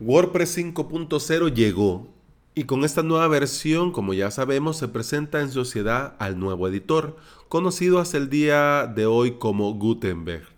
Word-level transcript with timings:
WordPress 0.00 0.58
5.0 0.58 1.54
llegó 1.54 2.08
y 2.56 2.64
con 2.64 2.84
esta 2.84 3.04
nueva 3.04 3.28
versión, 3.28 3.92
como 3.92 4.12
ya 4.12 4.32
sabemos, 4.32 4.76
se 4.76 4.88
presenta 4.88 5.40
en 5.40 5.50
sociedad 5.50 6.16
al 6.18 6.38
nuevo 6.38 6.66
editor, 6.66 7.16
conocido 7.48 8.00
hasta 8.00 8.16
el 8.16 8.28
día 8.28 8.86
de 8.92 9.06
hoy 9.06 9.38
como 9.38 9.72
Gutenberg. 9.74 10.48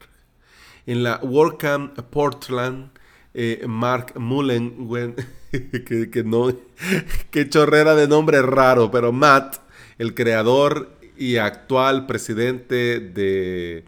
En 0.86 1.02
la 1.02 1.20
WordCamp 1.22 1.98
Portland, 2.00 2.90
eh, 3.34 3.64
Mark 3.68 4.14
Mullen, 4.18 4.88
que, 5.50 6.22
no, 6.24 6.54
que 7.30 7.48
chorrera 7.48 7.94
de 7.94 8.08
nombre 8.08 8.40
raro, 8.40 8.90
pero 8.90 9.12
Matt, 9.12 9.56
el 9.98 10.14
creador 10.14 10.96
y 11.18 11.36
actual 11.36 12.06
presidente 12.06 13.00
de, 13.00 13.84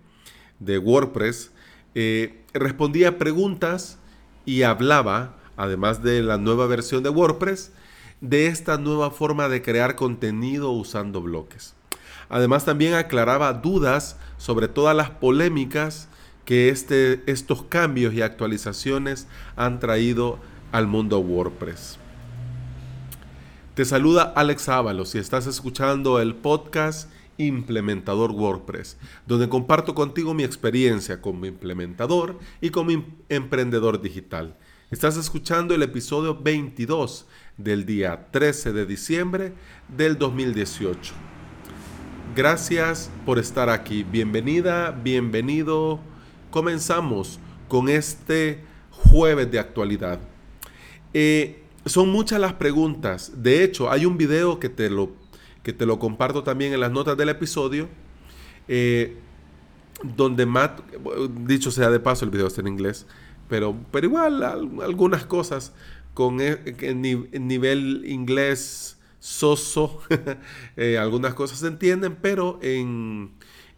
de 0.59 0.79
WordPress, 0.79 1.53
eh, 1.95 2.45
respondía 2.53 3.17
preguntas 3.17 3.99
y 4.49 4.63
hablaba 4.63 5.35
además 5.59 6.03
de 6.03 6.23
la 6.23 6.39
nueva 6.39 6.67
versión 6.67 7.03
de 7.03 7.11
WordPress, 7.11 7.71
de 8.23 8.47
esta 8.47 8.79
nueva 8.79 9.11
forma 9.11 9.51
de 9.51 9.61
crear 9.61 9.95
contenido 9.95 10.71
usando 10.71 11.21
bloques. 11.21 11.75
Además 12.31 12.65
también 12.65 12.95
aclaraba 12.95 13.53
dudas 13.53 14.17
sobre 14.39 14.67
todas 14.67 14.97
las 14.97 15.11
polémicas 15.11 16.09
que 16.47 16.71
este, 16.71 17.31
estos 17.31 17.65
cambios 17.65 18.15
y 18.15 18.23
actualizaciones 18.23 19.27
han 19.55 19.81
traído 19.81 20.39
al 20.73 20.87
mundo 20.87 21.19
WordPress. 21.19 21.99
Te 23.75 23.85
saluda 23.85 24.33
Alex 24.35 24.71
Ábalos 24.71 25.15
y 25.15 25.19
estás 25.19 25.47
escuchando 25.47 26.21
el 26.21 26.35
podcast 26.35 27.11
Implementador 27.39 28.33
WordPress, 28.33 28.99
donde 29.27 29.49
comparto 29.49 29.95
contigo 29.95 30.35
mi 30.35 30.45
experiencia 30.45 31.23
como 31.23 31.47
implementador 31.47 32.39
y 32.61 32.71
como 32.71 33.05
emprendedor 33.29 34.03
digital. 34.03 34.57
Estás 34.91 35.17
escuchando 35.17 35.75
el 35.75 35.83
episodio 35.83 36.35
22 36.35 37.27
del 37.57 37.87
día 37.87 38.29
13 38.31 38.73
de 38.73 38.87
diciembre 38.87 39.53
del 39.97 40.19
2018. 40.19 41.15
Gracias 42.35 43.11
por 43.27 43.39
estar 43.39 43.69
aquí. 43.69 44.03
Bienvenida, 44.05 44.91
bienvenido. 44.91 46.01
Comenzamos 46.51 47.39
con 47.69 47.89
este 47.89 48.63
jueves 48.91 49.51
de 49.51 49.59
actualidad. 49.59 50.21
Eh, 51.13 51.65
son 51.85 52.11
muchas 52.11 52.41
las 52.41 52.55
preguntas. 52.55 53.43
De 53.43 53.65
hecho, 53.65 53.91
hay 53.91 54.07
un 54.07 54.17
video 54.17 54.59
que 54.61 54.69
te 54.69 54.89
lo, 54.91 55.13
que 55.63 55.73
te 55.73 55.87
lo 55.87 55.99
comparto 55.99 56.43
también 56.43 56.73
en 56.73 56.81
las 56.81 56.91
notas 56.91 57.17
del 57.17 57.29
episodio. 57.29 57.89
Eh, 58.69 59.17
donde 60.03 60.47
Matt, 60.47 60.81
dicho 61.45 61.71
sea 61.71 61.91
de 61.91 61.99
paso, 61.99 62.25
el 62.25 62.31
video 62.31 62.47
está 62.47 62.61
en 62.61 62.69
inglés 62.69 63.07
pero, 63.49 63.77
pero 63.91 64.07
igual 64.07 64.43
algunas 64.43 65.25
cosas 65.25 65.73
con 66.15 66.41
e, 66.41 66.59
nivel 66.95 68.05
inglés 68.07 68.99
soso, 69.19 70.01
eh, 70.77 70.99
algunas 70.99 71.35
cosas 71.35 71.59
se 71.59 71.67
entienden, 71.67 72.17
pero 72.21 72.59
en, 72.63 73.33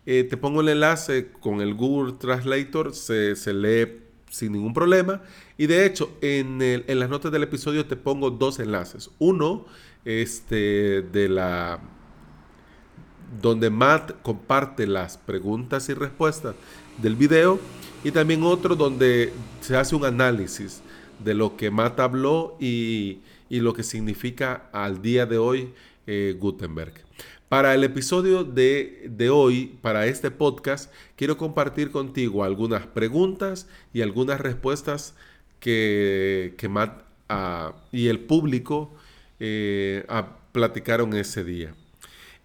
eh, 0.07 0.25
te 0.25 0.37
pongo 0.37 0.61
el 0.61 0.69
enlace 0.69 1.31
con 1.41 1.61
el 1.61 1.75
Google 1.75 2.15
Translator, 2.15 2.95
se, 2.95 3.35
lee 3.55 4.01
sin 4.29 4.53
ningún 4.53 4.75
problema. 4.75 5.23
Y 5.57 5.67
de 5.67 5.87
hecho, 5.87 6.17
en, 6.21 6.59
las 6.87 7.09
notas 7.09 7.31
del 7.31 7.43
episodio 7.43 7.87
te 7.87 7.97
pongo 7.97 8.31
dos 8.31 8.59
enlaces. 8.59 9.11
Uno, 9.19 9.67
este, 10.05 11.03
de 11.03 11.29
la 11.29 11.81
donde 13.41 13.71
Matt 13.71 14.23
comparte 14.23 14.87
las 14.87 15.17
preguntas 15.17 15.89
y 15.89 15.95
respuestas 15.95 16.57
del 16.99 17.15
video 17.15 17.61
y 18.03 18.11
también 18.11 18.43
otro 18.43 18.75
donde 18.75 19.33
se 19.61 19.77
hace 19.77 19.95
un 19.95 20.05
análisis 20.05 20.83
de 21.23 21.35
lo 21.35 21.57
que 21.57 21.71
Matt 21.71 22.01
habló 22.01 22.57
y, 22.59 23.21
lo 23.51 23.75
que 23.75 23.83
significa 23.83 24.69
al 24.73 25.03
día 25.03 25.27
de 25.27 25.39
hoy 25.39 25.73
eh, 26.07 26.37
Gutenberg. 26.39 26.95
Para 27.49 27.75
el 27.75 27.83
episodio 27.83 28.45
de, 28.45 29.29
hoy, 29.33 29.77
para 29.83 30.07
este 30.07 30.31
podcast, 30.31 30.93
quiero 31.17 31.37
compartir 31.37 31.91
contigo 31.91 32.45
algunas 32.45 32.87
preguntas 32.87 33.69
y 33.93 34.03
algunas 34.03 34.41
respuestas 34.41 35.15
que, 35.59 36.55
que 36.57 36.69
Matt 36.69 37.03
ah, 37.29 37.75
y 37.91 38.07
el 38.07 38.21
público 38.21 38.93
eh, 39.41 40.07
platicaron 40.53 41.15
ese 41.15 41.43
día. 41.43 41.75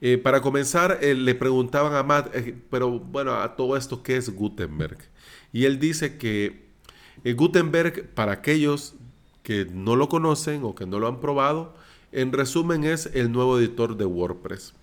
Eh, 0.01 0.17
para 0.17 0.41
comenzar, 0.41 0.99
le 1.01 1.35
preguntaban 1.35 1.93
a 1.93 2.03
Matt, 2.03 2.35
pero 2.69 2.99
bueno, 2.99 3.33
a 3.35 3.55
todo 3.55 3.77
esto, 3.77 4.03
¿qué 4.03 4.17
es 4.17 4.29
Gutenberg? 4.29 4.97
Y 5.53 5.65
él 5.65 5.79
dice 5.79 6.17
que 6.17 6.65
eh, 7.23 7.33
Gutenberg, 7.33 8.09
para 8.13 8.33
aquellos 8.33 8.95
que 9.41 9.65
no 9.65 9.95
lo 9.95 10.09
conocen 10.09 10.63
o 10.63 10.75
que 10.75 10.85
no 10.85 10.99
lo 10.99 11.07
han 11.07 11.19
probado, 11.19 11.75
en 12.11 12.31
resumen 12.31 12.83
es 12.83 13.09
el 13.13 13.31
nuevo 13.31 13.57
editor 13.59 13.97
de 13.97 14.05
WordPress. 14.05 14.73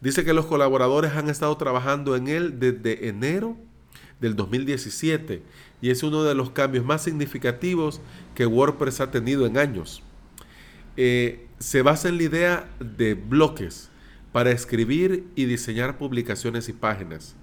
Dice 0.00 0.24
que 0.24 0.34
los 0.34 0.46
colaboradores 0.46 1.12
han 1.12 1.28
estado 1.28 1.56
trabajando 1.56 2.16
en 2.16 2.28
él 2.28 2.58
desde 2.58 3.08
enero 3.08 3.56
del 4.20 4.36
2017 4.36 5.42
y 5.80 5.90
es 5.90 6.02
uno 6.02 6.24
de 6.24 6.34
los 6.34 6.50
cambios 6.50 6.84
más 6.84 7.02
significativos 7.02 8.00
que 8.34 8.46
WordPress 8.46 9.00
ha 9.00 9.10
tenido 9.10 9.46
en 9.46 9.58
años. 9.58 10.02
Eh, 10.96 11.46
se 11.58 11.82
basa 11.82 12.08
en 12.08 12.18
la 12.18 12.22
idea 12.22 12.68
de 12.80 13.14
bloques 13.14 13.90
para 14.32 14.50
escribir 14.50 15.24
y 15.34 15.46
diseñar 15.46 15.98
publicaciones 15.98 16.68
y 16.68 16.72
páginas. 16.72 17.36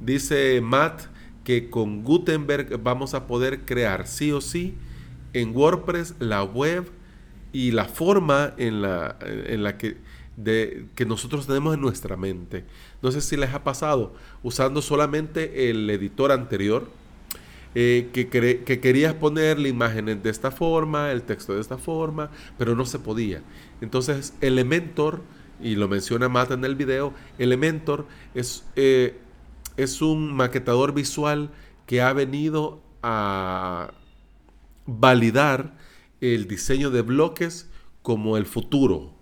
Dice 0.00 0.60
Matt 0.60 1.02
que 1.44 1.70
con 1.70 2.02
Gutenberg 2.02 2.80
vamos 2.82 3.14
a 3.14 3.26
poder 3.26 3.64
crear 3.64 4.06
sí 4.06 4.32
o 4.32 4.40
sí 4.40 4.74
en 5.32 5.56
WordPress 5.56 6.14
la 6.18 6.42
web 6.42 6.90
y 7.52 7.70
la 7.72 7.84
forma 7.84 8.54
en 8.56 8.82
la, 8.82 9.16
en 9.20 9.62
la 9.62 9.76
que, 9.78 9.96
que 10.94 11.06
nosotros 11.06 11.46
tenemos 11.46 11.74
en 11.74 11.80
nuestra 11.80 12.16
mente. 12.16 12.64
No 13.02 13.10
sé 13.12 13.20
si 13.20 13.36
les 13.36 13.52
ha 13.54 13.64
pasado 13.64 14.14
usando 14.42 14.82
solamente 14.82 15.70
el 15.70 15.88
editor 15.90 16.32
anterior, 16.32 16.90
eh, 17.74 18.10
que, 18.12 18.28
que, 18.28 18.80
querías 18.80 19.14
ponerle 19.14 19.68
imágenes 19.68 20.22
de 20.22 20.30
esta 20.30 20.50
forma, 20.50 21.12
el 21.12 21.22
texto 21.22 21.54
de 21.54 21.60
esta 21.60 21.78
forma, 21.78 22.30
pero 22.58 22.74
no 22.74 22.84
se 22.84 22.98
podía. 22.98 23.42
Entonces 23.80 24.34
Elementor, 24.40 25.22
y 25.62 25.76
lo 25.76 25.88
menciona 25.88 26.28
Mata 26.28 26.54
en 26.54 26.64
el 26.64 26.74
video, 26.76 27.12
Elementor 27.38 28.06
es... 28.34 28.64
Eh, 28.76 29.18
es 29.76 30.02
un 30.02 30.34
maquetador 30.34 30.92
visual 30.92 31.50
que 31.86 32.02
ha 32.02 32.12
venido 32.12 32.82
a 33.02 33.92
validar 34.86 35.76
el 36.20 36.46
diseño 36.46 36.90
de 36.90 37.02
bloques 37.02 37.68
como 38.02 38.36
el 38.36 38.46
futuro. 38.46 39.14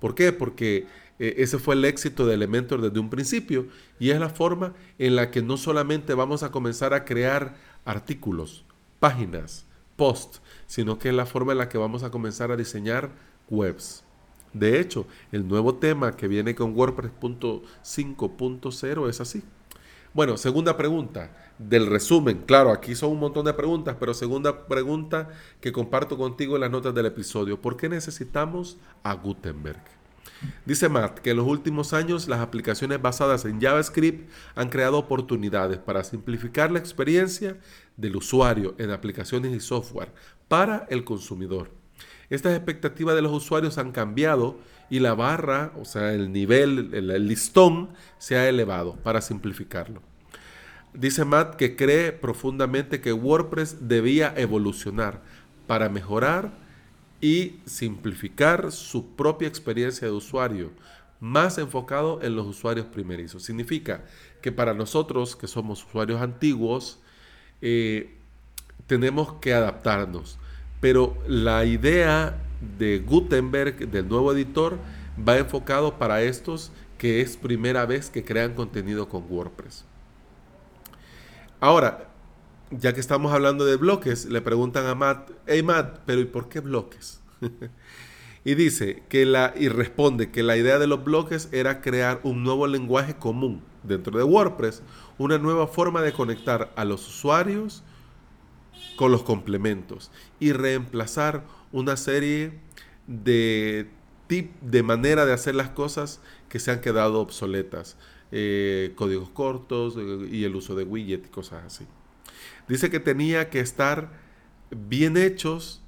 ¿Por 0.00 0.14
qué? 0.14 0.32
Porque 0.32 0.86
eh, 1.18 1.34
ese 1.38 1.58
fue 1.58 1.74
el 1.76 1.84
éxito 1.84 2.26
de 2.26 2.34
Elementor 2.34 2.80
desde 2.80 2.98
un 2.98 3.10
principio 3.10 3.68
y 4.00 4.10
es 4.10 4.18
la 4.18 4.28
forma 4.28 4.74
en 4.98 5.14
la 5.14 5.30
que 5.30 5.42
no 5.42 5.56
solamente 5.56 6.14
vamos 6.14 6.42
a 6.42 6.50
comenzar 6.50 6.94
a 6.94 7.04
crear 7.04 7.54
artículos, 7.84 8.64
páginas, 9.00 9.66
posts, 9.96 10.40
sino 10.66 10.98
que 10.98 11.08
es 11.10 11.14
la 11.14 11.26
forma 11.26 11.52
en 11.52 11.58
la 11.58 11.68
que 11.68 11.78
vamos 11.78 12.02
a 12.02 12.10
comenzar 12.10 12.50
a 12.50 12.56
diseñar 12.56 13.10
webs. 13.48 14.04
De 14.52 14.80
hecho, 14.80 15.06
el 15.30 15.48
nuevo 15.48 15.76
tema 15.76 16.16
que 16.16 16.28
viene 16.28 16.54
con 16.54 16.76
WordPress 16.76 17.12
5.0 17.20 19.08
es 19.08 19.20
así. 19.20 19.42
Bueno, 20.14 20.36
segunda 20.36 20.76
pregunta 20.76 21.30
del 21.58 21.86
resumen. 21.86 22.42
Claro, 22.46 22.70
aquí 22.70 22.94
son 22.94 23.12
un 23.12 23.20
montón 23.20 23.46
de 23.46 23.54
preguntas, 23.54 23.96
pero 23.98 24.12
segunda 24.12 24.66
pregunta 24.66 25.30
que 25.60 25.72
comparto 25.72 26.18
contigo 26.18 26.56
en 26.56 26.60
las 26.60 26.70
notas 26.70 26.94
del 26.94 27.06
episodio. 27.06 27.60
¿Por 27.60 27.78
qué 27.78 27.88
necesitamos 27.88 28.76
a 29.02 29.14
Gutenberg? 29.14 30.01
Dice 30.64 30.88
Matt 30.88 31.18
que 31.18 31.30
en 31.30 31.36
los 31.36 31.46
últimos 31.46 31.92
años 31.92 32.28
las 32.28 32.40
aplicaciones 32.40 33.00
basadas 33.00 33.44
en 33.44 33.60
JavaScript 33.60 34.30
han 34.54 34.68
creado 34.68 34.98
oportunidades 34.98 35.78
para 35.78 36.04
simplificar 36.04 36.70
la 36.70 36.78
experiencia 36.78 37.56
del 37.96 38.16
usuario 38.16 38.74
en 38.78 38.90
aplicaciones 38.90 39.54
y 39.54 39.60
software 39.60 40.12
para 40.48 40.86
el 40.90 41.04
consumidor. 41.04 41.70
Estas 42.30 42.56
expectativas 42.56 43.14
de 43.14 43.22
los 43.22 43.32
usuarios 43.32 43.76
han 43.78 43.92
cambiado 43.92 44.58
y 44.88 45.00
la 45.00 45.14
barra, 45.14 45.72
o 45.78 45.84
sea, 45.84 46.12
el 46.12 46.32
nivel, 46.32 46.94
el, 46.94 47.26
listón, 47.26 47.90
se 48.18 48.36
ha 48.36 48.48
elevado 48.48 48.96
para 48.96 49.20
simplificarlo. 49.20 50.02
Dice 50.94 51.24
Matt 51.24 51.56
que 51.56 51.76
cree 51.76 52.12
profundamente 52.12 53.00
que 53.00 53.12
WordPress 53.12 53.88
debía 53.88 54.34
evolucionar 54.36 55.22
para 55.66 55.88
mejorar 55.88 56.61
y 57.22 57.60
simplificar 57.64 58.72
su 58.72 59.14
propia 59.14 59.48
experiencia 59.48 60.08
de 60.08 60.12
usuario, 60.12 60.72
más 61.20 61.56
enfocado 61.56 62.20
en 62.20 62.34
los 62.34 62.46
usuarios 62.46 62.86
primerizos. 62.86 63.44
Significa 63.44 64.04
que 64.42 64.50
para 64.50 64.74
nosotros, 64.74 65.36
que 65.36 65.46
somos 65.46 65.84
usuarios 65.84 66.20
antiguos, 66.20 66.98
eh, 67.60 68.16
tenemos 68.88 69.34
que 69.34 69.54
adaptarnos. 69.54 70.36
Pero 70.80 71.16
la 71.28 71.64
idea 71.64 72.42
de 72.76 72.98
Gutenberg, 72.98 73.88
del 73.88 74.08
nuevo 74.08 74.32
editor, 74.32 74.78
va 75.16 75.38
enfocado 75.38 75.98
para 75.98 76.22
estos 76.22 76.72
que 76.98 77.20
es 77.20 77.36
primera 77.36 77.86
vez 77.86 78.10
que 78.10 78.24
crean 78.24 78.54
contenido 78.54 79.08
con 79.08 79.24
WordPress. 79.30 79.84
Ahora, 81.60 82.11
ya 82.78 82.92
que 82.94 83.00
estamos 83.00 83.32
hablando 83.32 83.64
de 83.64 83.76
bloques, 83.76 84.26
le 84.26 84.40
preguntan 84.40 84.86
a 84.86 84.94
Matt, 84.94 85.30
hey 85.46 85.62
Matt, 85.62 86.00
pero 86.06 86.20
¿y 86.20 86.24
por 86.24 86.48
qué 86.48 86.60
bloques? 86.60 87.20
y 88.44 88.54
dice 88.54 89.02
que 89.08 89.26
la, 89.26 89.52
y 89.56 89.68
responde 89.68 90.30
que 90.30 90.42
la 90.42 90.56
idea 90.56 90.78
de 90.78 90.86
los 90.86 91.04
bloques 91.04 91.48
era 91.52 91.80
crear 91.80 92.20
un 92.22 92.42
nuevo 92.42 92.66
lenguaje 92.66 93.16
común 93.16 93.62
dentro 93.82 94.16
de 94.16 94.24
WordPress, 94.24 94.82
una 95.18 95.38
nueva 95.38 95.66
forma 95.66 96.02
de 96.02 96.12
conectar 96.12 96.72
a 96.76 96.84
los 96.84 97.06
usuarios 97.08 97.82
con 98.96 99.12
los 99.12 99.22
complementos 99.22 100.10
y 100.40 100.52
reemplazar 100.52 101.44
una 101.72 101.96
serie 101.96 102.58
de 103.06 103.88
tip, 104.26 104.52
de 104.60 104.82
manera 104.82 105.26
de 105.26 105.32
hacer 105.32 105.54
las 105.54 105.70
cosas 105.70 106.20
que 106.48 106.58
se 106.58 106.70
han 106.70 106.80
quedado 106.80 107.20
obsoletas. 107.20 107.96
Eh, 108.34 108.92
códigos 108.96 109.28
cortos 109.28 109.94
eh, 109.98 110.28
y 110.30 110.44
el 110.44 110.56
uso 110.56 110.74
de 110.74 110.84
widget 110.84 111.26
y 111.26 111.28
cosas 111.28 111.64
así. 111.66 111.86
Dice 112.68 112.90
que 112.90 113.00
tenía 113.00 113.50
que 113.50 113.60
estar 113.60 114.10
bien 114.70 115.16
hechos 115.16 115.82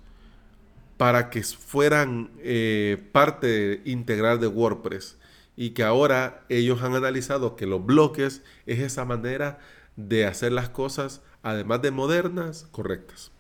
para 0.97 1.31
que 1.31 1.43
fueran 1.43 2.31
eh, 2.39 3.03
parte 3.13 3.83
integral 3.85 4.41
de 4.41 4.47
WordPress 4.47 5.17
y 5.57 5.71
que 5.71 5.83
ahora 5.83 6.45
ellos 6.49 6.83
han 6.83 6.95
analizado 6.95 7.57
que 7.57 7.67
los 7.67 7.85
bloques 7.85 8.43
es 8.67 8.81
esa 8.81 9.05
manera 9.05 9.59
de 9.97 10.27
hacer 10.27 10.53
las 10.53 10.69
cosas, 10.69 11.23
además 11.43 11.83
de 11.83 11.91
modernas, 11.91 12.67
correctas. 12.71 13.31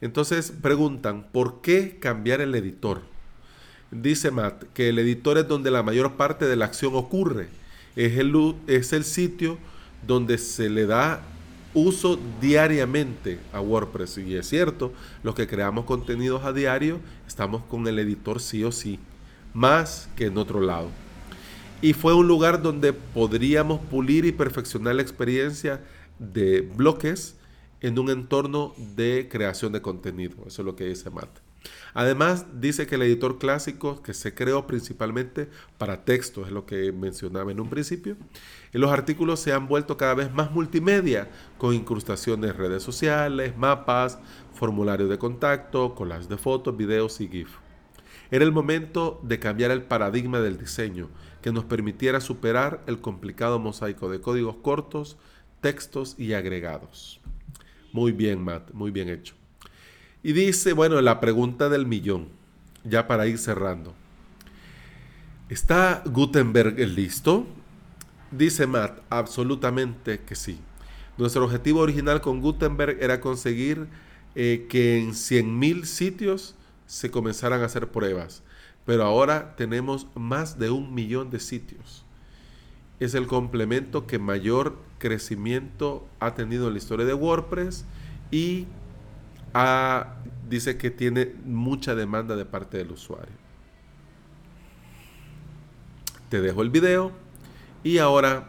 Entonces 0.00 0.52
preguntan, 0.60 1.28
¿por 1.30 1.60
qué 1.60 1.98
cambiar 2.00 2.40
el 2.40 2.54
editor? 2.54 3.02
Dice 3.92 4.30
Matt 4.30 4.64
que 4.74 4.88
el 4.88 4.98
editor 4.98 5.38
es 5.38 5.46
donde 5.46 5.70
la 5.70 5.82
mayor 5.82 6.16
parte 6.16 6.46
de 6.46 6.56
la 6.56 6.64
acción 6.64 6.96
ocurre. 6.96 7.48
Es 7.94 8.18
el, 8.18 8.56
es 8.66 8.92
el 8.92 9.04
sitio 9.04 9.58
donde 10.06 10.38
se 10.38 10.70
le 10.70 10.86
da 10.86 11.22
uso 11.74 12.18
diariamente 12.40 13.38
a 13.52 13.60
WordPress. 13.60 14.18
Y 14.18 14.36
es 14.36 14.48
cierto, 14.48 14.92
los 15.22 15.34
que 15.34 15.46
creamos 15.46 15.84
contenidos 15.84 16.44
a 16.44 16.52
diario 16.52 17.00
estamos 17.26 17.62
con 17.64 17.86
el 17.86 17.98
editor 17.98 18.40
sí 18.40 18.64
o 18.64 18.72
sí, 18.72 18.98
más 19.54 20.08
que 20.16 20.26
en 20.26 20.38
otro 20.38 20.60
lado. 20.60 20.88
Y 21.80 21.94
fue 21.94 22.14
un 22.14 22.28
lugar 22.28 22.62
donde 22.62 22.92
podríamos 22.92 23.80
pulir 23.80 24.24
y 24.24 24.32
perfeccionar 24.32 24.94
la 24.94 25.02
experiencia 25.02 25.82
de 26.18 26.60
bloques 26.60 27.36
en 27.80 27.98
un 27.98 28.10
entorno 28.10 28.74
de 28.94 29.28
creación 29.30 29.72
de 29.72 29.82
contenido. 29.82 30.36
Eso 30.46 30.62
es 30.62 30.66
lo 30.66 30.76
que 30.76 30.84
dice 30.84 31.10
Matt. 31.10 31.51
Además, 31.94 32.46
dice 32.60 32.86
que 32.86 32.94
el 32.94 33.02
editor 33.02 33.38
clásico, 33.38 34.02
que 34.02 34.14
se 34.14 34.34
creó 34.34 34.66
principalmente 34.66 35.48
para 35.78 36.04
texto, 36.04 36.44
es 36.46 36.52
lo 36.52 36.64
que 36.64 36.90
mencionaba 36.92 37.52
en 37.52 37.60
un 37.60 37.68
principio, 37.68 38.16
los 38.72 38.90
artículos 38.90 39.40
se 39.40 39.52
han 39.52 39.68
vuelto 39.68 39.96
cada 39.96 40.14
vez 40.14 40.32
más 40.32 40.50
multimedia, 40.50 41.30
con 41.58 41.74
incrustaciones 41.74 42.56
redes 42.56 42.82
sociales, 42.82 43.56
mapas, 43.56 44.18
formularios 44.54 45.10
de 45.10 45.18
contacto, 45.18 45.94
collages 45.94 46.28
de 46.28 46.38
fotos, 46.38 46.76
videos 46.76 47.20
y 47.20 47.28
GIF. 47.28 47.50
Era 48.30 48.44
el 48.44 48.52
momento 48.52 49.20
de 49.22 49.38
cambiar 49.38 49.70
el 49.70 49.82
paradigma 49.82 50.40
del 50.40 50.56
diseño, 50.56 51.10
que 51.42 51.52
nos 51.52 51.64
permitiera 51.64 52.20
superar 52.20 52.82
el 52.86 53.00
complicado 53.00 53.58
mosaico 53.58 54.08
de 54.08 54.22
códigos 54.22 54.56
cortos, 54.56 55.18
textos 55.60 56.14
y 56.18 56.32
agregados. 56.32 57.20
Muy 57.92 58.12
bien, 58.12 58.42
Matt, 58.42 58.72
muy 58.72 58.90
bien 58.90 59.10
hecho. 59.10 59.41
Y 60.22 60.32
dice, 60.32 60.72
bueno, 60.72 61.00
la 61.00 61.20
pregunta 61.20 61.68
del 61.68 61.86
millón, 61.86 62.28
ya 62.84 63.06
para 63.06 63.26
ir 63.26 63.38
cerrando. 63.38 63.94
¿Está 65.48 66.02
Gutenberg 66.06 66.78
listo? 66.78 67.46
Dice 68.30 68.66
Matt, 68.66 69.00
absolutamente 69.10 70.20
que 70.20 70.34
sí. 70.34 70.58
Nuestro 71.18 71.44
objetivo 71.44 71.80
original 71.80 72.20
con 72.20 72.40
Gutenberg 72.40 72.96
era 73.02 73.20
conseguir 73.20 73.88
eh, 74.34 74.66
que 74.70 74.98
en 74.98 75.10
100.000 75.10 75.84
sitios 75.84 76.54
se 76.86 77.10
comenzaran 77.10 77.60
a 77.60 77.66
hacer 77.66 77.88
pruebas, 77.88 78.42
pero 78.86 79.04
ahora 79.04 79.54
tenemos 79.56 80.06
más 80.14 80.58
de 80.58 80.70
un 80.70 80.94
millón 80.94 81.30
de 81.30 81.40
sitios. 81.40 82.04
Es 83.00 83.14
el 83.14 83.26
complemento 83.26 84.06
que 84.06 84.18
mayor 84.18 84.78
crecimiento 84.98 86.06
ha 86.20 86.34
tenido 86.34 86.68
en 86.68 86.74
la 86.74 86.78
historia 86.78 87.04
de 87.04 87.14
WordPress 87.14 87.84
y 88.30 88.66
dice 90.48 90.76
que 90.76 90.90
tiene 90.90 91.32
mucha 91.44 91.94
demanda 91.94 92.36
de 92.36 92.44
parte 92.44 92.78
del 92.78 92.92
usuario. 92.92 93.34
Te 96.28 96.40
dejo 96.40 96.62
el 96.62 96.70
video 96.70 97.12
y 97.84 97.98
ahora 97.98 98.48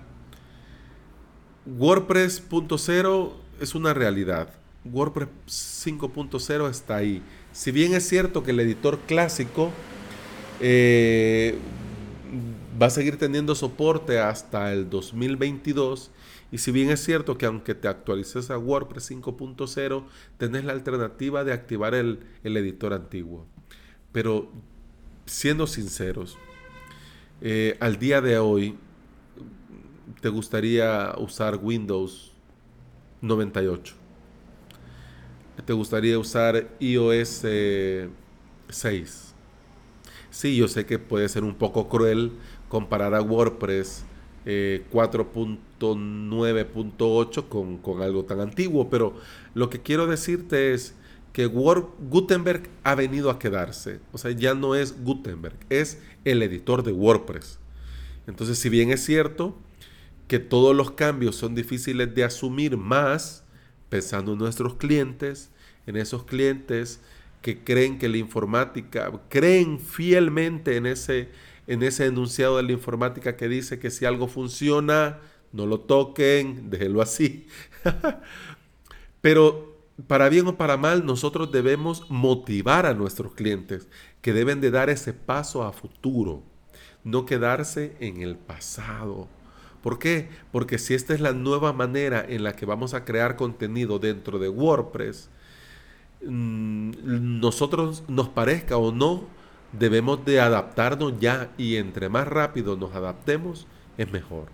WordPress.0 1.65 3.31
es 3.59 3.75
una 3.75 3.93
realidad. 3.93 4.53
WordPress 4.85 5.29
5.0 5.85 6.69
está 6.69 6.97
ahí. 6.97 7.21
Si 7.51 7.71
bien 7.71 7.93
es 7.93 8.07
cierto 8.07 8.43
que 8.43 8.51
el 8.51 8.59
editor 8.59 8.99
clásico 8.99 9.71
eh, 10.59 11.57
va 12.81 12.87
a 12.87 12.89
seguir 12.89 13.17
teniendo 13.17 13.55
soporte 13.55 14.19
hasta 14.19 14.73
el 14.73 14.89
2022, 14.89 16.11
y 16.53 16.59
si 16.59 16.71
bien 16.71 16.91
es 16.91 17.03
cierto 17.03 17.35
que 17.35 17.47
aunque 17.47 17.73
te 17.73 17.87
actualices 17.87 18.51
a 18.51 18.59
WordPress 18.59 19.09
5.0, 19.09 20.03
tenés 20.37 20.63
la 20.63 20.73
alternativa 20.73 21.43
de 21.43 21.51
activar 21.51 21.95
el, 21.95 22.19
editor 22.43 22.93
antiguo. 22.93 23.47
Pero 24.11 24.51
siendo 25.25 25.65
sinceros, 25.65 26.37
eh, 27.41 27.75
al 27.79 27.97
día 27.97 28.21
de 28.21 28.37
hoy, 28.37 28.77
¿te 30.21 30.29
gustaría 30.29 31.15
usar 31.17 31.57
Windows 31.59 32.33
98? 33.21 33.95
¿Te 35.65 35.73
gustaría 35.73 36.19
usar 36.19 36.69
iOS 36.79 37.29
6? 37.29 37.43
Eh, 37.45 38.09
sí, 40.29 40.55
yo 40.55 40.67
sé 40.67 40.85
que 40.85 40.99
puede 40.99 41.27
ser 41.29 41.43
un 41.43 41.55
poco 41.55 41.89
cruel 41.89 42.33
comparar 42.69 43.15
a 43.15 43.23
WordPress 43.23 44.05
4.9.8 44.45 47.37
eh, 47.37 47.43
con, 47.47 47.77
con, 47.77 48.01
algo 48.01 48.25
tan 48.25 48.41
antiguo, 48.41 48.89
pero 48.89 49.13
lo 49.53 49.69
que 49.69 49.81
quiero 49.81 50.07
decirte 50.07 50.73
es 50.73 50.95
que 51.33 51.47
Gutenberg 51.47 52.69
ha 52.83 52.95
venido 52.95 53.29
a 53.29 53.39
quedarse. 53.39 53.99
O 54.11 54.17
sea, 54.17 54.31
ya 54.31 54.53
no 54.53 54.75
es 54.75 55.03
Gutenberg, 55.03 55.55
es 55.69 55.99
el 56.25 56.43
editor 56.43 56.83
de 56.83 56.91
WordPress. 56.91 57.59
Entonces, 58.27 58.59
si 58.59 58.69
bien 58.69 58.91
es 58.91 59.03
cierto 59.03 59.57
que 60.27 60.39
todos 60.39 60.75
los 60.75 60.91
cambios 60.91 61.35
son 61.35 61.55
difíciles 61.55 62.13
de 62.13 62.23
asumir 62.23 62.77
más, 62.77 63.43
pensando 63.89 64.33
en 64.33 64.39
nuestros 64.39 64.75
clientes, 64.75 65.49
en 65.85 65.97
esos 65.97 66.23
clientes 66.23 67.01
que 67.41 67.63
creen 67.63 67.99
que 67.99 68.07
la 68.07 68.17
informática, 68.17 69.11
creen 69.29 69.79
fielmente 69.79 70.77
en 70.77 70.85
ese 70.85 71.29
en 71.67 71.83
ese 71.83 72.05
enunciado 72.05 72.57
de 72.57 72.63
la 72.63 72.71
informática 72.71 73.35
que 73.35 73.47
dice 73.47 73.79
que 73.79 73.91
si 73.91 74.05
algo 74.05 74.27
funciona, 74.27 75.19
no 75.51 75.65
lo 75.65 75.79
toquen, 75.79 76.69
déjenlo 76.69 77.01
así. 77.01 77.47
Pero 79.21 79.73
para 80.07 80.29
bien 80.29 80.47
o 80.47 80.57
para 80.57 80.77
mal, 80.77 81.05
nosotros 81.05 81.51
debemos 81.51 82.09
motivar 82.09 82.85
a 82.85 82.93
nuestros 82.93 83.33
clientes 83.33 83.87
que 84.21 84.33
deben 84.33 84.61
de 84.61 84.71
dar 84.71 84.89
ese 84.89 85.13
paso 85.13 85.63
a 85.63 85.71
futuro, 85.71 86.43
no 87.03 87.25
quedarse 87.25 87.95
en 87.99 88.21
el 88.21 88.35
pasado. 88.35 89.27
¿Por 89.81 89.99
qué? 89.99 90.29
Porque 90.51 90.79
si 90.79 90.93
esta 90.93 91.13
es 91.13 91.19
la 91.19 91.33
nueva 91.33 91.73
manera 91.73 92.25
en 92.27 92.43
la 92.43 92.53
que 92.55 92.65
vamos 92.65 92.93
a 92.93 93.03
crear 93.05 93.35
contenido 93.35 93.99
dentro 93.99 94.39
de 94.39 94.49
WordPress, 94.49 95.29
mm, 96.25 97.39
nosotros 97.39 98.03
nos 98.07 98.29
parezca 98.29 98.77
o 98.77 98.91
no, 98.91 99.27
debemos 99.77 100.23
de 100.25 100.39
adaptarnos 100.39 101.19
ya 101.19 101.51
y 101.57 101.75
entre 101.75 102.09
más 102.09 102.27
rápido 102.27 102.77
nos 102.77 102.93
adaptemos 102.95 103.67
es 103.97 104.11
mejor. 104.11 104.47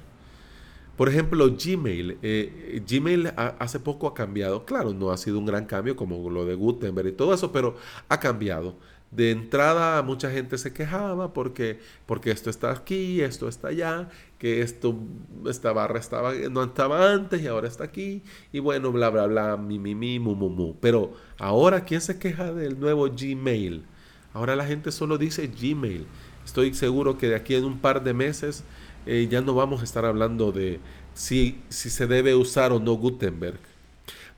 Por 1.00 1.08
ejemplo, 1.08 1.50
Gmail. 1.56 2.18
Eh, 2.22 2.84
Gmail 2.86 3.32
hace 3.38 3.80
poco 3.80 4.06
ha 4.08 4.14
cambiado. 4.14 4.66
Claro, 4.66 4.94
no 4.94 5.12
ha 5.12 5.18
sido 5.18 5.40
un 5.40 5.46
gran 5.46 5.66
cambio 5.66 5.96
como 5.96 6.30
lo 6.30 6.44
de 6.46 6.56
Gutenberg 6.56 7.08
y 7.08 7.12
todo 7.14 7.34
eso, 7.34 7.54
pero 7.54 7.78
ha 8.10 8.20
cambiado. 8.20 8.76
De 9.12 9.32
entrada 9.32 10.02
mucha 10.04 10.30
gente 10.30 10.58
se 10.58 10.74
quejaba 10.74 11.34
porque, 11.34 11.80
porque 12.06 12.32
esto 12.32 12.50
está 12.50 12.72
aquí, 12.72 13.22
esto 13.22 13.48
está 13.48 13.70
allá, 13.70 14.10
que 14.38 14.62
esto, 14.62 14.96
esta 15.48 15.72
barra 15.72 16.00
estaba, 16.00 16.34
no 16.34 16.64
estaba 16.64 17.12
antes 17.14 17.42
y 17.42 17.48
ahora 17.48 17.70
está 17.70 17.86
aquí. 17.86 18.22
Y 18.52 18.60
bueno, 18.60 18.92
bla, 18.92 19.10
bla, 19.10 19.26
bla, 19.28 19.58
mi, 19.58 19.80
mi, 19.80 19.96
mi, 19.96 20.20
mu, 20.20 20.36
mu, 20.36 20.50
mu. 20.50 20.76
Pero 20.82 21.14
ahora, 21.38 21.86
¿quién 21.86 22.02
se 22.02 22.20
queja 22.20 22.52
del 22.54 22.78
nuevo 22.80 23.08
Gmail? 23.10 23.86
Ahora 24.34 24.56
la 24.56 24.66
gente 24.66 24.92
solo 24.92 25.18
dice 25.18 25.48
Gmail. 25.48 26.06
Estoy 26.46 26.74
seguro 26.74 27.18
que 27.18 27.30
de 27.30 27.36
aquí 27.36 27.56
en 27.56 27.66
un 27.66 27.80
par 27.80 28.04
de 28.04 28.14
meses 28.14 28.64
eh, 29.06 29.28
ya 29.30 29.42
no 29.42 29.56
vamos 29.56 29.82
a 29.82 29.84
estar 29.84 30.06
hablando 30.06 30.52
de 30.52 30.80
si, 31.14 31.62
si, 31.70 31.90
se 31.90 32.08
debe 32.08 32.36
usar 32.36 32.72
o 32.72 32.80
no 32.80 32.94
Gutenberg. 32.94 33.60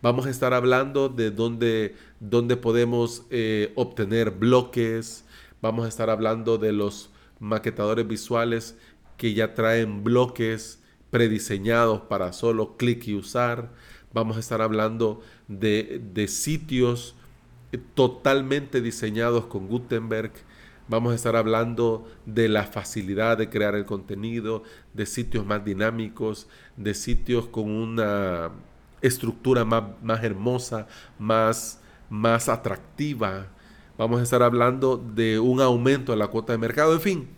Vamos 0.01 0.25
a 0.25 0.29
estar 0.29 0.53
hablando 0.53 1.09
de 1.09 1.29
dónde, 1.29 1.95
dónde 2.19 2.57
podemos 2.57 3.23
eh, 3.29 3.71
obtener 3.75 4.31
bloques. 4.31 5.25
Vamos 5.61 5.85
a 5.85 5.89
estar 5.89 6.09
hablando 6.09 6.57
de 6.57 6.71
los 6.71 7.11
maquetadores 7.39 8.07
visuales 8.07 8.77
que 9.17 9.33
ya 9.33 9.53
traen 9.53 10.03
bloques 10.03 10.81
prediseñados 11.11 12.01
para 12.01 12.33
solo 12.33 12.77
clic 12.77 13.07
y 13.07 13.15
usar. 13.15 13.71
Vamos 14.13 14.37
a 14.37 14.39
estar 14.39 14.61
hablando 14.61 15.21
de, 15.47 16.01
de 16.13 16.27
sitios 16.27 17.15
totalmente 17.77 18.81
diseñados 18.81 19.45
con 19.45 19.67
Gutenberg. 19.67 20.31
Vamos 20.87 21.13
a 21.13 21.15
estar 21.15 21.35
hablando 21.35 22.07
de 22.25 22.49
la 22.49 22.63
facilidad 22.63 23.37
de 23.37 23.49
crear 23.49 23.75
el 23.75 23.85
contenido, 23.85 24.63
de 24.93 25.05
sitios 25.05 25.45
más 25.45 25.63
dinámicos, 25.63 26.47
de 26.75 26.93
sitios 26.93 27.47
con 27.47 27.69
una 27.69 28.51
estructura 29.01 29.63
más, 29.63 29.83
más 30.01 30.23
hermosa, 30.23 30.87
más, 31.17 31.79
más 32.09 32.49
atractiva. 32.49 33.47
Vamos 33.97 34.19
a 34.19 34.23
estar 34.23 34.43
hablando 34.43 34.97
de 34.97 35.39
un 35.39 35.61
aumento 35.61 36.11
de 36.11 36.17
la 36.17 36.27
cuota 36.27 36.53
de 36.53 36.57
mercado. 36.57 36.93
En 36.93 37.01
fin, 37.01 37.29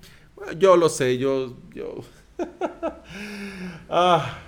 yo 0.57 0.77
lo 0.77 0.89
sé, 0.89 1.17
yo... 1.17 1.57
yo 1.73 2.01
ah, 3.89 4.39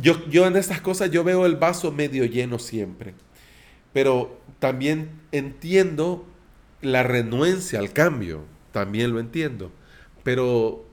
yo, 0.00 0.26
yo 0.28 0.46
en 0.46 0.56
estas 0.56 0.80
cosas 0.80 1.10
yo 1.10 1.24
veo 1.24 1.46
el 1.46 1.56
vaso 1.56 1.92
medio 1.92 2.24
lleno 2.24 2.58
siempre, 2.58 3.14
pero 3.96 4.38
también 4.58 5.08
entiendo 5.32 6.26
la 6.82 7.02
renuencia 7.02 7.78
al 7.78 7.94
cambio, 7.94 8.42
también 8.70 9.10
lo 9.10 9.20
entiendo, 9.20 9.70
pero 10.22 10.84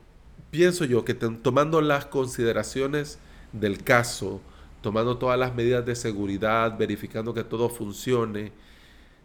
pienso 0.51 0.85
yo 0.85 1.03
que 1.03 1.13
tomando 1.13 1.81
las 1.81 2.05
consideraciones 2.05 3.19
del 3.51 3.83
caso, 3.83 4.39
tomando 4.79 5.17
todas 5.17 5.37
las 5.37 5.53
medidas 5.53 5.85
de 5.85 5.97
seguridad, 5.97 6.77
verificando 6.77 7.33
que 7.33 7.43
todo 7.43 7.67
funcione, 7.67 8.53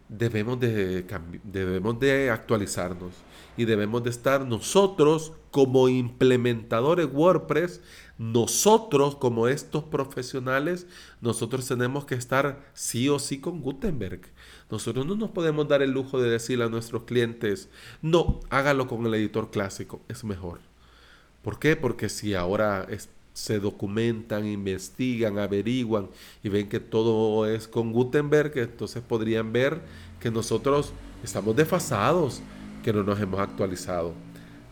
debemos 0.08 0.58
de, 0.58 1.04
debemos 1.44 2.00
de 2.00 2.30
actualizarnos 2.30 3.12
y 3.56 3.64
debemos 3.64 4.02
de 4.04 4.10
estar 4.10 4.46
nosotros 4.46 5.32
como 5.50 5.88
implementadores 5.88 7.08
WordPress, 7.12 7.80
nosotros 8.18 9.16
como 9.16 9.48
estos 9.48 9.84
profesionales, 9.84 10.86
nosotros 11.20 11.66
tenemos 11.66 12.04
que 12.04 12.14
estar 12.14 12.70
sí 12.74 13.08
o 13.08 13.18
sí 13.18 13.40
con 13.40 13.60
Gutenberg. 13.60 14.20
Nosotros 14.70 15.06
no 15.06 15.16
nos 15.16 15.30
podemos 15.30 15.68
dar 15.68 15.82
el 15.82 15.90
lujo 15.90 16.20
de 16.20 16.30
decirle 16.30 16.64
a 16.64 16.68
nuestros 16.68 17.04
clientes, 17.04 17.68
no, 18.02 18.40
hágalo 18.50 18.86
con 18.86 19.04
el 19.06 19.14
editor 19.14 19.50
clásico, 19.50 20.00
es 20.08 20.24
mejor. 20.24 20.60
¿Por 21.42 21.58
qué? 21.58 21.76
Porque 21.76 22.08
si 22.08 22.34
ahora 22.34 22.86
se 23.38 23.60
documentan, 23.60 24.46
investigan, 24.46 25.38
averiguan 25.38 26.08
y 26.42 26.48
ven 26.48 26.68
que 26.68 26.80
todo 26.80 27.46
es 27.46 27.68
con 27.68 27.92
Gutenberg, 27.92 28.52
entonces 28.58 29.00
podrían 29.00 29.52
ver 29.52 29.80
que 30.18 30.30
nosotros 30.30 30.92
estamos 31.22 31.54
desfasados 31.54 32.42
que 32.82 32.92
no 32.92 33.04
nos 33.04 33.20
hemos 33.20 33.38
actualizado. 33.38 34.12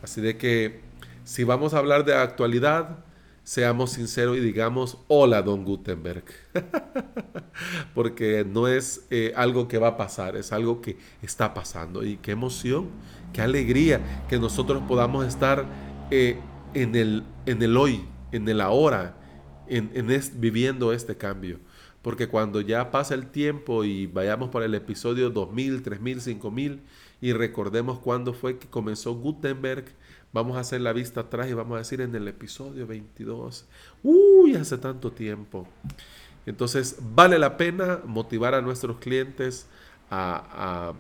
Así 0.02 0.20
de 0.20 0.37
que 0.37 0.80
si 1.23 1.44
vamos 1.44 1.75
a 1.75 1.78
hablar 1.78 2.04
de 2.04 2.14
actualidad, 2.14 3.04
seamos 3.44 3.92
sinceros 3.92 4.37
y 4.37 4.40
digamos, 4.40 4.99
hola, 5.06 5.42
don 5.42 5.64
Gutenberg. 5.64 6.25
Porque 7.94 8.44
no 8.44 8.66
es 8.66 9.06
eh, 9.11 9.32
algo 9.37 9.68
que 9.68 9.78
va 9.78 9.88
a 9.88 9.96
pasar, 9.96 10.37
es 10.37 10.52
algo 10.52 10.80
que 10.80 10.99
está 11.23 11.54
pasando. 11.54 12.04
Y 12.04 12.16
qué 12.16 12.32
emoción, 12.32 12.88
qué 13.32 13.42
alegría 13.42 14.25
que 14.28 14.40
nosotros 14.40 14.82
podamos 14.88 15.25
estar 15.25 15.64
eh, 16.11 16.40
en, 16.75 16.96
el, 16.96 17.23
en 17.46 17.62
el 17.62 17.76
hoy, 17.76 18.04
en 18.37 18.49
el 18.49 18.61
ahora, 18.61 19.16
en, 19.69 19.90
viviendo 20.35 20.93
este 20.93 21.16
cambio. 21.16 21.59
Porque 22.02 22.28
cuando 22.28 22.61
ya 22.61 22.90
pasa 22.90 23.14
el 23.14 23.26
tiempo 23.26 23.83
y 23.83 24.07
vayamos 24.07 24.50
por 24.50 24.62
el 24.62 24.75
episodio 24.75 25.31
2000, 25.31 25.83
3000, 25.83 26.21
5000, 26.21 26.81
y 27.21 27.33
recordemos 27.33 27.99
cuándo 27.99 28.33
fue 28.33 28.59
que 28.59 28.69
comenzó 28.69 29.14
Gutenberg. 29.14 29.87
Vamos 30.33 30.57
a 30.57 30.61
hacer 30.61 30.81
la 30.83 30.93
vista 30.93 31.23
atrás 31.23 31.49
y 31.49 31.55
vamos 31.55 31.76
a 31.76 31.78
decir 31.78 32.00
en 32.00 32.14
el 32.14 32.28
episodio 32.28 32.87
22. 32.87 33.66
Uy, 34.02 34.55
hace 34.55 34.78
tanto 34.78 35.11
tiempo. 35.11 35.66
Entonces, 36.47 36.99
vale 37.00 37.38
la 37.38 37.57
pena 37.57 38.00
motivar 38.05 38.55
a 38.55 38.62
nuestros 38.62 38.99
clientes 38.99 39.66
a, 40.11 40.95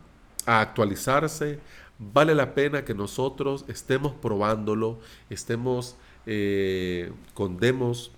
actualizarse. 0.44 1.60
Vale 1.98 2.34
la 2.34 2.54
pena 2.54 2.84
que 2.84 2.94
nosotros 2.94 3.64
estemos 3.68 4.12
probándolo, 4.12 4.98
estemos 5.30 5.96
eh, 6.26 7.12
con 7.34 7.58
demos 7.58 8.10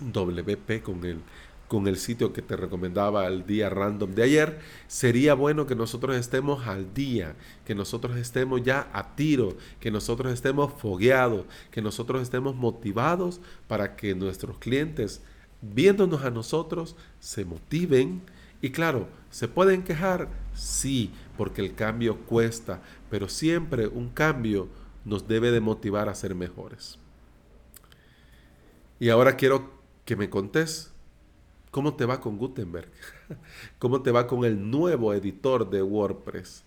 WP, 0.00 0.82
con 0.82 1.04
el 1.04 1.20
con 1.70 1.86
el 1.86 1.98
sitio 1.98 2.32
que 2.32 2.42
te 2.42 2.56
recomendaba 2.56 3.28
el 3.28 3.46
día 3.46 3.70
random 3.70 4.10
de 4.10 4.24
ayer, 4.24 4.58
sería 4.88 5.34
bueno 5.34 5.68
que 5.68 5.76
nosotros 5.76 6.16
estemos 6.16 6.66
al 6.66 6.92
día, 6.94 7.36
que 7.64 7.76
nosotros 7.76 8.16
estemos 8.16 8.64
ya 8.64 8.90
a 8.92 9.14
tiro, 9.14 9.56
que 9.78 9.92
nosotros 9.92 10.32
estemos 10.32 10.72
fogueados, 10.72 11.46
que 11.70 11.80
nosotros 11.80 12.22
estemos 12.22 12.56
motivados 12.56 13.40
para 13.68 13.94
que 13.94 14.16
nuestros 14.16 14.58
clientes, 14.58 15.22
viéndonos 15.62 16.24
a 16.24 16.32
nosotros, 16.32 16.96
se 17.20 17.44
motiven. 17.44 18.22
Y 18.60 18.70
claro, 18.70 19.06
¿se 19.30 19.46
pueden 19.46 19.84
quejar? 19.84 20.28
Sí, 20.54 21.12
porque 21.38 21.62
el 21.62 21.76
cambio 21.76 22.16
cuesta, 22.26 22.82
pero 23.10 23.28
siempre 23.28 23.86
un 23.86 24.08
cambio 24.08 24.66
nos 25.04 25.28
debe 25.28 25.52
de 25.52 25.60
motivar 25.60 26.08
a 26.08 26.16
ser 26.16 26.34
mejores. 26.34 26.99
Y 29.00 29.08
ahora 29.08 29.36
quiero 29.36 29.72
que 30.04 30.14
me 30.14 30.30
contes 30.30 30.90
¿Cómo 31.70 31.94
te 31.94 32.04
va 32.04 32.20
con 32.20 32.36
Gutenberg? 32.36 32.90
¿Cómo 33.78 34.02
te 34.02 34.10
va 34.10 34.26
con 34.26 34.44
el 34.44 34.70
nuevo 34.70 35.14
editor 35.14 35.70
de 35.70 35.82
WordPress? 35.82 36.64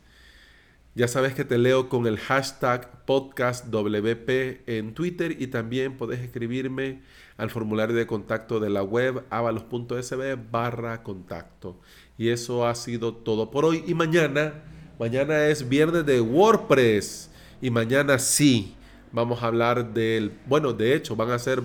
Ya 0.96 1.10
sabes 1.10 1.34
que 1.34 1.44
te 1.44 1.58
leo 1.58 1.90
con 1.90 2.08
el 2.08 2.18
hashtag 2.18 3.04
podcastwp 3.06 4.30
en 4.68 4.94
Twitter 4.94 5.36
y 5.42 5.48
también 5.48 5.98
puedes 5.98 6.22
escribirme 6.22 7.02
al 7.36 7.50
formulario 7.50 7.96
de 7.96 8.08
contacto 8.08 8.62
de 8.62 8.70
la 8.70 8.84
web 8.84 9.26
avalos.sb 9.30 10.38
barra 10.50 11.04
contacto. 11.04 11.82
Y 12.18 12.30
eso 12.30 12.66
ha 12.66 12.76
sido 12.76 13.14
todo 13.14 13.52
por 13.52 13.66
hoy. 13.66 13.84
Y 13.86 13.96
mañana, 13.96 14.64
mañana 15.00 15.48
es 15.48 15.68
viernes 15.68 16.06
de 16.06 16.22
WordPress. 16.22 17.30
Y 17.62 17.72
mañana 17.72 18.20
sí, 18.20 18.76
vamos 19.14 19.42
a 19.42 19.48
hablar 19.48 19.94
del, 19.94 20.38
bueno, 20.48 20.74
de 20.74 20.96
hecho 20.96 21.16
van 21.16 21.32
a 21.32 21.40
ser 21.40 21.64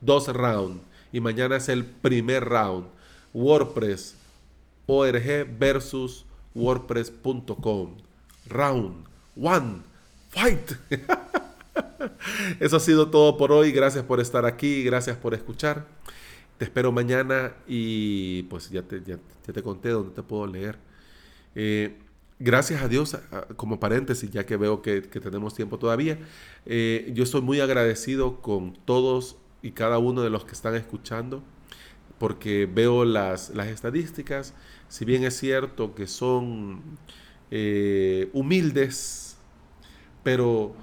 dos 0.00 0.28
rounds 0.28 0.80
y 1.12 1.20
mañana 1.20 1.56
es 1.56 1.68
el 1.68 1.84
primer 1.84 2.44
round. 2.44 2.86
WordPress 3.34 4.16
ORG 4.86 5.46
versus 5.58 6.24
WordPress.com. 6.54 7.96
Round 8.48 9.06
one. 9.36 9.82
Fight. 10.30 10.72
Eso 12.60 12.76
ha 12.76 12.80
sido 12.80 13.10
todo 13.10 13.36
por 13.36 13.52
hoy. 13.52 13.72
Gracias 13.72 14.04
por 14.04 14.20
estar 14.20 14.44
aquí. 14.44 14.82
Gracias 14.84 15.16
por 15.16 15.34
escuchar. 15.34 15.86
Te 16.58 16.64
espero 16.64 16.92
mañana 16.92 17.52
y 17.66 18.44
pues 18.44 18.70
ya 18.70 18.82
te, 18.82 19.02
ya, 19.02 19.18
te 19.44 19.62
conté 19.62 19.90
dónde 19.90 20.14
te 20.14 20.22
puedo 20.22 20.46
leer. 20.46 20.78
Eh, 21.54 21.96
gracias 22.44 22.82
a 22.82 22.88
Dios, 22.88 23.16
como 23.56 23.80
paréntesis, 23.80 24.30
ya 24.30 24.44
que 24.44 24.56
veo 24.56 24.82
que, 24.82 25.00
tenemos 25.00 25.54
tiempo 25.54 25.78
todavía, 25.78 26.18
eh, 26.66 27.10
yo 27.14 27.24
estoy 27.24 27.40
muy 27.40 27.60
agradecido 27.60 28.42
con 28.42 28.74
todos 28.84 29.38
y 29.62 29.70
cada 29.72 29.98
uno 29.98 30.22
de 30.22 30.30
los 30.30 30.44
que 30.44 30.52
están 30.52 30.74
escuchando, 30.74 31.42
porque 32.18 32.68
veo 32.72 33.04
las, 33.06 33.50
las 33.50 33.68
estadísticas, 33.68 34.54
si 34.88 35.04
bien 35.06 35.24
es 35.24 35.36
cierto 35.36 35.94
que 35.94 36.06
son 36.06 36.82
eh, 37.50 38.28
humildes, 38.34 39.38
pero, 40.22 40.74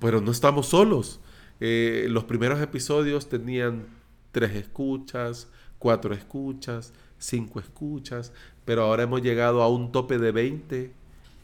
pero 0.00 0.20
no 0.20 0.32
estamos 0.32 0.68
solos. 0.68 1.20
Eh, 1.60 2.06
los 2.08 2.24
primeros 2.24 2.60
episodios 2.60 3.28
tenían 3.28 3.86
tres 4.32 4.56
escuchas, 4.56 5.48
cuatro 5.78 6.14
escuchas, 6.14 6.92
cinco 7.22 7.60
escuchas, 7.60 8.32
pero 8.64 8.82
ahora 8.82 9.04
hemos 9.04 9.22
llegado 9.22 9.62
a 9.62 9.68
un 9.68 9.92
tope 9.92 10.18
de 10.18 10.32
20. 10.32 10.92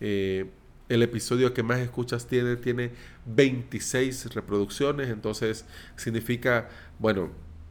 Eh, 0.00 0.46
el 0.88 1.02
episodio 1.02 1.52
que 1.52 1.62
más 1.62 1.80
escuchas 1.80 2.26
tiene 2.26 2.56
tiene 2.56 2.90
26 3.26 4.34
reproducciones, 4.34 5.08
entonces 5.10 5.66
significa, 5.96 6.68
bueno, 6.98 7.30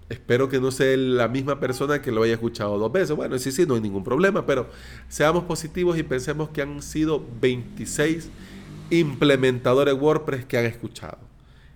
espero 0.10 0.48
que 0.50 0.60
no 0.60 0.72
sea 0.72 0.96
la 0.96 1.28
misma 1.28 1.60
persona 1.60 2.02
que 2.02 2.12
lo 2.12 2.24
haya 2.24 2.34
escuchado 2.34 2.78
dos 2.78 2.92
veces. 2.92 3.16
Bueno, 3.16 3.38
sí, 3.40 3.52
sí, 3.52 3.66
no 3.66 3.76
hay 3.76 3.82
ningún 3.82 4.04
problema, 4.04 4.46
pero 4.46 4.70
seamos 5.10 5.44
positivos 5.44 5.98
y 5.98 6.04
pensemos 6.04 6.50
que 6.50 6.62
han 6.62 6.82
sido 6.82 7.26
26 7.42 8.30
implementadores 8.90 9.96
WordPress 9.96 10.46
que 10.46 10.58
han 10.58 10.66
escuchado. 10.66 11.18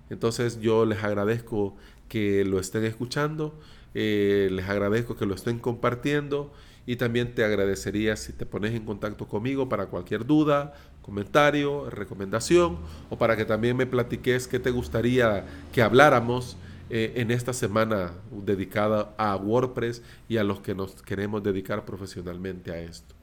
Entonces 0.09 0.59
yo 0.61 0.85
les 0.85 1.03
agradezco 1.03 1.75
que 2.07 2.45
lo 2.45 2.59
estén 2.59 2.83
escuchando, 2.83 3.57
eh, 3.93 4.49
les 4.51 4.67
agradezco 4.69 5.15
que 5.15 5.25
lo 5.25 5.35
estén 5.35 5.59
compartiendo 5.59 6.53
y 6.85 6.95
también 6.95 7.35
te 7.35 7.43
agradecería 7.43 8.15
si 8.15 8.33
te 8.33 8.45
pones 8.45 8.73
en 8.73 8.85
contacto 8.85 9.27
conmigo 9.27 9.69
para 9.69 9.87
cualquier 9.87 10.25
duda, 10.25 10.73
comentario, 11.01 11.89
recomendación 11.89 12.77
o 13.09 13.17
para 13.17 13.35
que 13.35 13.45
también 13.45 13.77
me 13.77 13.85
platiques 13.85 14.47
qué 14.47 14.59
te 14.59 14.71
gustaría 14.71 15.45
que 15.71 15.81
habláramos 15.81 16.57
eh, 16.89 17.13
en 17.15 17.31
esta 17.31 17.53
semana 17.53 18.11
dedicada 18.31 19.13
a 19.17 19.35
WordPress 19.35 20.01
y 20.27 20.37
a 20.37 20.43
los 20.43 20.59
que 20.61 20.75
nos 20.75 21.01
queremos 21.01 21.43
dedicar 21.43 21.85
profesionalmente 21.85 22.71
a 22.71 22.79
esto. 22.79 23.15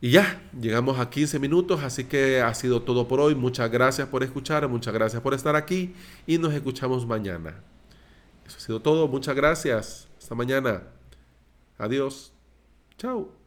Y 0.00 0.10
ya, 0.10 0.42
llegamos 0.58 0.98
a 0.98 1.08
15 1.10 1.38
minutos, 1.38 1.82
así 1.84 2.04
que 2.04 2.40
ha 2.40 2.52
sido 2.54 2.82
todo 2.82 3.06
por 3.06 3.20
hoy. 3.20 3.36
Muchas 3.36 3.70
gracias 3.70 4.08
por 4.08 4.24
escuchar, 4.24 4.66
muchas 4.68 4.92
gracias 4.92 5.22
por 5.22 5.32
estar 5.32 5.54
aquí 5.54 5.94
y 6.26 6.38
nos 6.38 6.52
escuchamos 6.52 7.06
mañana. 7.06 7.62
Eso 8.46 8.56
ha 8.56 8.60
sido 8.60 8.80
todo. 8.80 9.08
Muchas 9.08 9.34
gracias. 9.34 10.08
Hasta 10.18 10.34
mañana. 10.34 10.82
Adiós. 11.78 12.32
Chao. 12.98 13.41